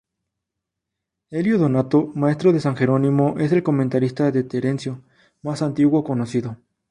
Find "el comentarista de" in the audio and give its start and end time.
3.51-4.43